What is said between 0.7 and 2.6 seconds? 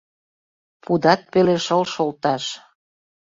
Пудат пеле шыл шолташ